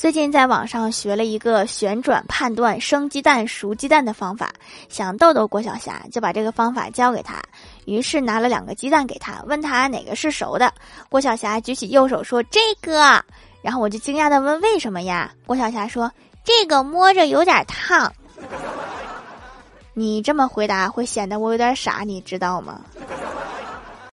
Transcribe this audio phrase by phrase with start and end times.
[0.00, 4.50] 最近在网上学了一个旋转判断生鸡蛋熟鸡蛋的方法
[4.88, 7.38] 想逗逗郭晓霞就把这个方法教给他
[7.84, 10.72] 于是拿了两个鸡蛋给他问他哪个是熟的。
[11.10, 13.22] 郭晓霞举起右手说这个！
[13.60, 15.30] 然后我就惊讶地问为什么呀？
[15.44, 16.10] 郭晓霞说
[16.42, 18.10] 这个摸着有点烫。
[19.92, 22.80] 你这么回答会显得我有点傻你知道吗？